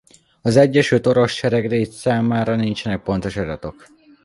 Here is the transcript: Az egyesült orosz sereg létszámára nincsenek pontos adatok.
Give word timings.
Az 0.41 0.55
egyesült 0.57 1.07
orosz 1.07 1.31
sereg 1.33 1.69
létszámára 1.69 2.55
nincsenek 2.55 3.01
pontos 3.03 3.37
adatok. 3.37 3.87